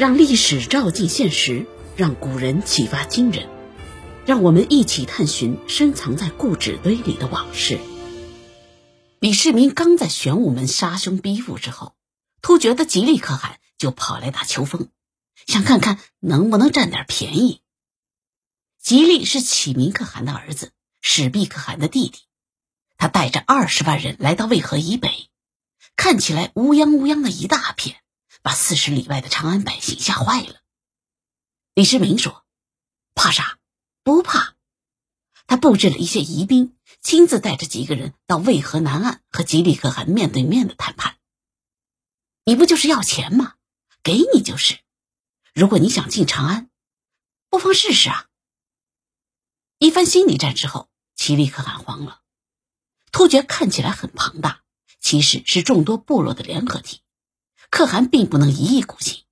[0.00, 3.50] 让历史照进现实，让古人启发今人，
[4.24, 7.78] 让我们一起探寻深藏在故纸堆里的往事。
[9.18, 11.92] 李世民刚在玄武门杀兄逼父之后，
[12.40, 14.88] 突厥的吉利可汗就跑来打秋风，
[15.46, 17.60] 想看看能不能占点便宜。
[18.82, 20.70] 吉利是启明可汗的儿子，
[21.02, 22.20] 始毕可汗的弟弟，
[22.96, 25.28] 他带着二十万人来到渭河以北，
[25.94, 27.96] 看起来乌泱乌泱的一大片。
[28.42, 30.60] 把四十里外的长安百姓吓坏了。
[31.74, 32.44] 李世民说
[33.14, 33.58] ：“怕啥？
[34.02, 34.56] 不怕。”
[35.46, 41.18] 他布置了一些疑兵，亲自带着几个人到渭河南岸和吉利可汗面对面的谈判。
[42.44, 43.54] 你不就是要钱吗？
[44.02, 44.80] 给你就是。
[45.52, 46.70] 如果你想进长安，
[47.48, 48.28] 不妨试试啊。
[49.78, 52.20] 一番心理战之后，吉利可汗慌了。
[53.10, 54.62] 突厥看起来很庞大，
[55.00, 57.02] 其实是众多部落的联合体。
[57.70, 59.24] 可汗并不能一意孤行，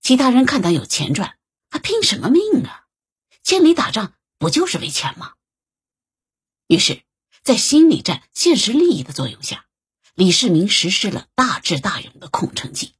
[0.00, 1.38] 其他人看他有钱赚，
[1.70, 2.86] 还拼什么命啊？
[3.42, 5.34] 千里打仗不就是为钱吗？
[6.68, 7.02] 于是，
[7.42, 9.66] 在心理战、现实利益的作用下，
[10.14, 12.94] 李世民实施了大智大勇的空城计。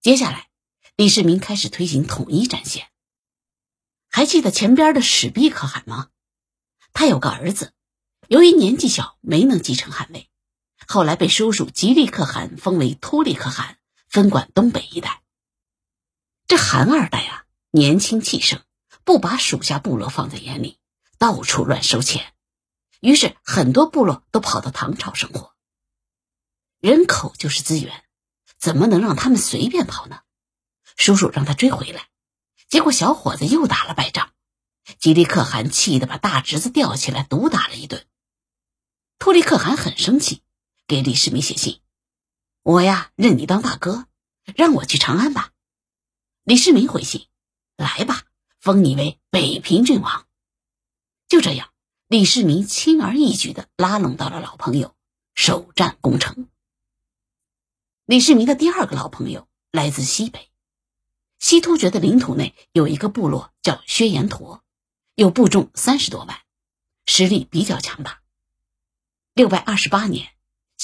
[0.00, 0.50] 接下来，
[0.96, 2.88] 李世民开始推行统一战线。
[4.08, 6.10] 还记得前边的始毕可汗吗？
[6.92, 7.72] 他有个儿子，
[8.28, 10.28] 由于年纪小，没能继承汗位。
[10.92, 13.78] 后来被叔叔吉利可汗封为突利可汗，
[14.10, 15.22] 分管东北一带。
[16.46, 18.60] 这韩二代啊，年轻气盛，
[19.02, 20.78] 不把属下部落放在眼里，
[21.16, 22.34] 到处乱收钱。
[23.00, 25.54] 于是很多部落都跑到唐朝生活。
[26.78, 28.04] 人口就是资源，
[28.58, 30.20] 怎么能让他们随便跑呢？
[30.98, 32.08] 叔叔让他追回来，
[32.68, 34.30] 结果小伙子又打了败仗。
[34.98, 38.04] 吉利可汗气得把大侄子吊起来毒打了一顿。
[39.18, 40.42] 突利可汗很生气。
[40.92, 41.80] 给李世民写信，
[42.62, 44.08] 我呀认你当大哥，
[44.54, 45.54] 让我去长安吧。
[46.42, 47.28] 李世民回信，
[47.78, 48.24] 来吧，
[48.60, 50.28] 封你为北平郡王。
[51.28, 51.72] 就这样，
[52.08, 54.94] 李世民轻而易举的拉拢到了老朋友，
[55.34, 56.46] 首战攻城。
[58.04, 60.50] 李世民的第二个老朋友来自西北，
[61.38, 64.62] 西突厥的领土内有一个部落叫薛延陀，
[65.14, 66.42] 有部众三十多万，
[67.06, 68.20] 实力比较强大。
[69.32, 70.28] 六百二十八年。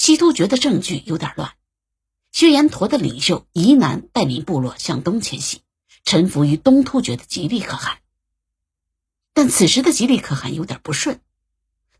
[0.01, 1.55] 西突厥的政局有点乱，
[2.31, 5.61] 薛延陀的领袖疑南带领部落向东迁徙，
[6.05, 7.99] 臣服于东突厥的吉利可汗。
[9.33, 11.19] 但此时的吉利可汗有点不顺，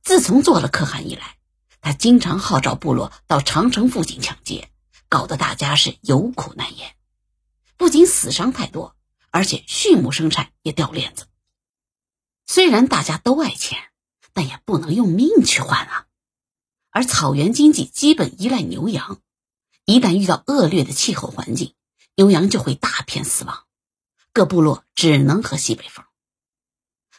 [0.01, 1.35] 自从做了可汗以来，
[1.81, 4.69] 他经常号召部落到长城附近抢劫，
[5.09, 6.95] 搞得大家是有苦难言。
[7.75, 8.95] 不仅死伤太多，
[9.29, 11.25] 而且畜牧生产也掉链子。
[12.47, 13.77] 虽然大家都爱钱，
[14.31, 16.05] 但也不能用命去换啊。
[16.99, 19.21] 而草原经济基本依赖牛羊，
[19.85, 21.73] 一旦遇到恶劣的气候环境，
[22.15, 23.63] 牛羊就会大片死亡，
[24.33, 26.03] 各部落只能喝西北风。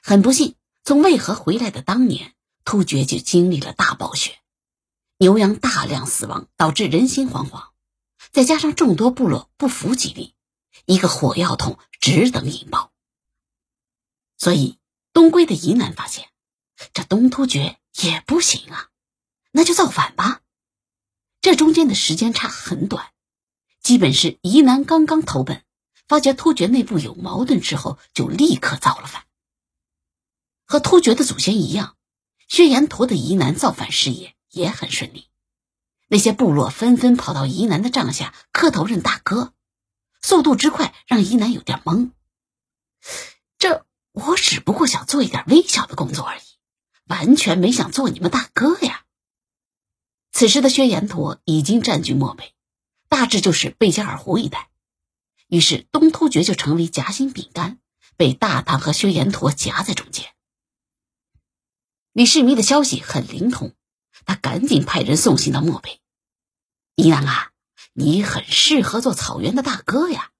[0.02, 0.54] 很不幸，
[0.84, 2.34] 从渭河回来的当年，
[2.66, 4.38] 突厥就经历了大暴雪，
[5.16, 7.68] 牛羊大量死亡，导致人心惶惶。
[8.32, 10.34] 再加上众多部落不服吉利，
[10.84, 12.92] 一个火药桶只等引爆。
[14.36, 14.78] 所以
[15.14, 16.28] 东归的夷南发现，
[16.92, 18.89] 这东突厥也不行啊。
[19.52, 20.40] 那就造反吧，
[21.40, 23.10] 这中间的时间差很短，
[23.80, 25.64] 基本是疑南刚刚投奔，
[26.06, 29.24] 发觉突厥内部有矛盾之后，就立刻造了反。
[30.66, 31.96] 和突厥的祖先一样，
[32.48, 35.28] 薛延陀的疑南造反事业也很顺利，
[36.06, 39.52] 那些部落纷纷跑到疑南的帐下磕头认大哥，
[40.22, 42.12] 速度之快让疑南有点懵。
[43.58, 46.42] 这我只不过想做一点微小的工作而已，
[47.06, 49.04] 完全没想做你们大哥呀。
[50.40, 52.54] 此时的薛延陀已经占据漠北，
[53.10, 54.70] 大致就是贝加尔湖一带。
[55.48, 57.78] 于是东突厥就成为夹心饼干，
[58.16, 60.32] 被大唐和薛延陀夹在中间。
[62.14, 63.74] 李世民的消息很灵通，
[64.24, 66.00] 他赶紧派人送信到漠北
[66.96, 67.50] ：“倪南啊，
[67.92, 70.30] 你很适合做草原的大哥呀！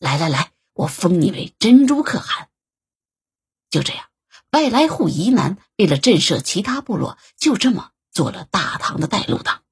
[0.00, 2.48] 来来来，我封你为珍珠可汗。”
[3.70, 4.06] 就这样，
[4.50, 7.92] 外来户夷南为了震慑其他部落，就这么。
[8.14, 9.62] 做了大唐的带路党。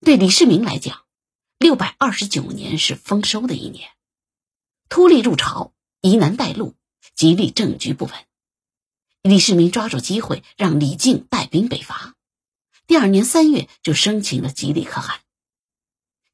[0.00, 1.04] 对李世民来讲，
[1.58, 3.90] 六百二十九年是丰收的一年。
[4.88, 6.76] 突利入朝，疑难带路，
[7.14, 8.14] 吉利政局不稳。
[9.22, 12.14] 李世民抓住机会，让李靖带兵北伐。
[12.86, 15.20] 第二年三月，就生擒了吉利可汗。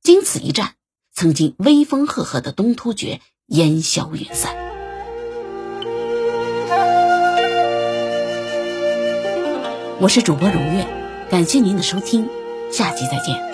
[0.02, 0.76] 经此一战，
[1.10, 4.73] 曾经威风赫赫的东突厥烟消云散。
[10.00, 10.84] 我是主播如月，
[11.30, 12.28] 感谢您的收听，
[12.70, 13.53] 下期再见。